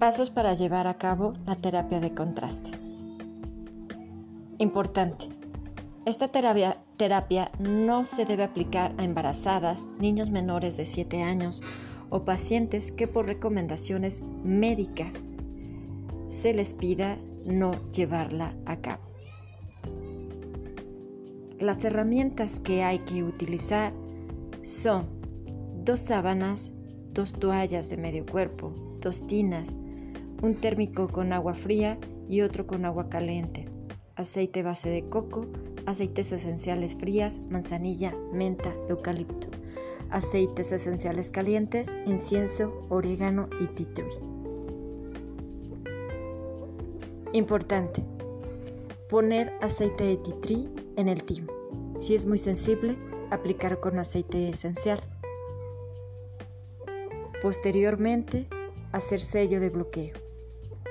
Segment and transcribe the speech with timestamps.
[0.00, 2.70] Pasos para llevar a cabo la terapia de contraste.
[4.56, 5.26] Importante.
[6.06, 11.62] Esta terapia, no se debe aplicar a embarazadas, niños menores de 7 años
[12.08, 15.32] o pacientes que por recomendaciones médicas
[16.28, 19.02] se les pida no llevarla a cabo.
[21.58, 23.92] Las herramientas que hay que utilizar
[24.62, 25.10] son
[25.84, 26.72] dos sábanas,
[27.12, 29.74] dos toallas de medio cuerpo, dos tinas,
[30.42, 31.98] un térmico con agua fría
[32.28, 33.66] y otro con agua caliente,
[34.16, 35.46] aceite base de coco,
[35.86, 39.48] aceites esenciales frías, manzanilla, menta, eucalipto,
[40.10, 44.08] aceites esenciales calientes, incienso, orégano y tea tree.
[47.32, 48.02] Importante.
[49.08, 51.52] Poner aceite de tea tree en el timo.
[51.98, 52.96] Si es muy sensible,
[53.30, 55.00] aplicar con aceite esencial.
[57.42, 58.46] Posteriormente,
[58.92, 60.29] hacer sello de bloqueo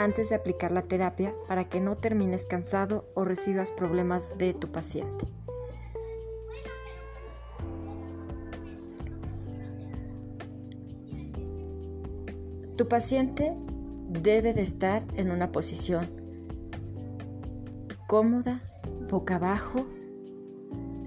[0.00, 4.72] antes de aplicar la terapia para que no termines cansado o recibas problemas de tu
[4.72, 5.26] paciente.
[12.76, 13.54] Tu paciente
[14.08, 16.08] debe de estar en una posición
[18.06, 18.62] cómoda,
[19.10, 19.84] boca abajo.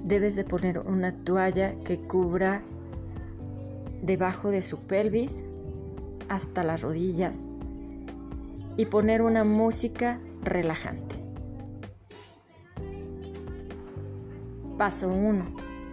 [0.04, 2.62] Debes de poner una toalla que cubra
[4.04, 5.46] debajo de su pelvis
[6.30, 7.50] hasta las rodillas
[8.78, 11.16] y poner una música relajante.
[14.78, 15.46] Paso 1.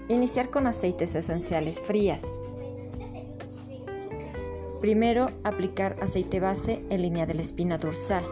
[0.08, 2.26] Iniciar con aceites esenciales frías.
[4.80, 8.24] Primero, aplicar aceite base en línea de la espina dorsal.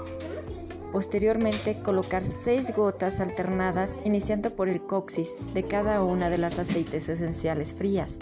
[0.91, 7.11] Posteriormente, colocar 6 gotas alternadas iniciando por el coxis de cada una de las aceites
[7.11, 8.19] esenciales frías.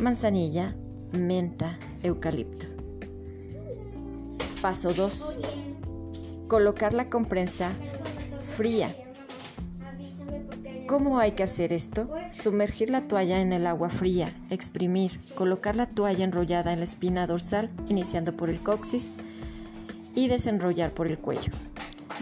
[0.00, 0.74] Manzanilla,
[1.12, 2.73] menta, eucalipto.
[4.64, 5.36] Paso 2.
[6.48, 7.70] Colocar la comprensa
[8.40, 8.96] fría.
[10.88, 12.08] ¿Cómo hay que hacer esto?
[12.30, 17.26] Sumergir la toalla en el agua fría, exprimir, colocar la toalla enrollada en la espina
[17.26, 19.12] dorsal, iniciando por el coxis,
[20.14, 21.52] y desenrollar por el cuello.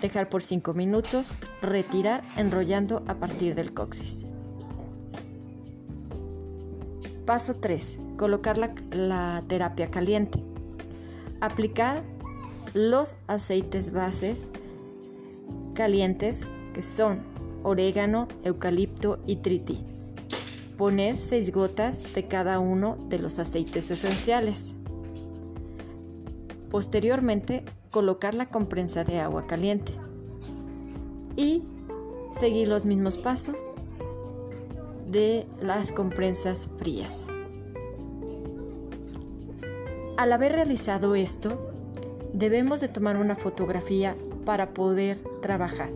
[0.01, 4.27] Dejar por 5 minutos, retirar enrollando a partir del coxis.
[7.25, 8.01] Paso 3.
[8.17, 10.43] Colocar la, la terapia caliente.
[11.41, 12.03] Aplicar
[12.75, 14.49] los aceites bases
[15.75, 17.21] calientes que son
[17.63, 19.79] orégano, eucalipto y triti.
[20.77, 24.75] Poner 6 gotas de cada uno de los aceites esenciales.
[26.71, 29.93] Posteriormente, colocar la comprensa de agua caliente.
[31.37, 31.63] Y
[32.31, 33.73] seguir los mismos pasos
[35.11, 37.29] de las comprensas frías.
[40.17, 41.73] Al haber realizado esto,
[42.33, 45.91] debemos de tomar una fotografía para poder trabajar.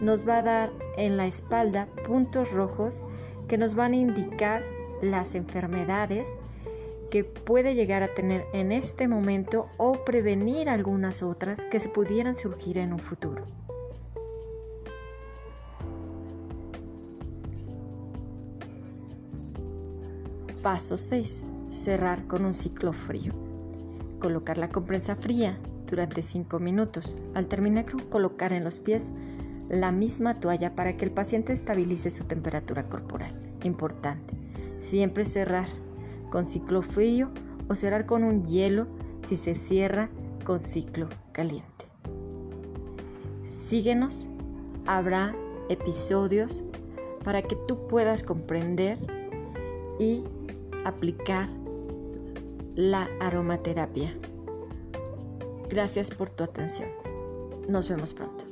[0.00, 3.02] Nos va a dar en la espalda puntos rojos
[3.48, 4.62] que nos van a indicar
[5.02, 6.36] las enfermedades
[7.10, 12.34] que puede llegar a tener en este momento o prevenir algunas otras que se pudieran
[12.34, 13.44] surgir en un futuro.
[20.62, 21.44] Paso 6.
[21.68, 23.45] Cerrar con un ciclo frío.
[24.26, 25.56] Colocar la comprensa fría
[25.86, 27.16] durante 5 minutos.
[27.36, 29.12] Al terminar, colocar en los pies
[29.68, 33.30] la misma toalla para que el paciente estabilice su temperatura corporal.
[33.62, 34.34] Importante.
[34.80, 35.68] Siempre cerrar
[36.28, 37.30] con ciclo frío
[37.68, 38.88] o cerrar con un hielo
[39.22, 40.10] si se cierra
[40.42, 41.86] con ciclo caliente.
[43.44, 44.28] Síguenos,
[44.86, 45.36] habrá
[45.68, 46.64] episodios
[47.22, 48.98] para que tú puedas comprender
[50.00, 50.24] y
[50.84, 51.48] aplicar
[52.76, 54.14] la aromaterapia.
[55.70, 56.90] Gracias por tu atención.
[57.68, 58.44] Nos vemos pronto.